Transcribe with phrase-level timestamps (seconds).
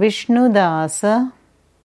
[0.00, 1.32] Vishnudasa